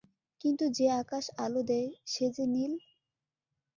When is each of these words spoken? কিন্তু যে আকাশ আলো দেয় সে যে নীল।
কিন্তু 0.41 0.65
যে 0.69 0.85
আকাশ 1.01 1.25
আলো 1.37 1.61
দেয় 1.63 1.89
সে 2.05 2.25
যে 2.35 2.45
নীল। 2.47 2.73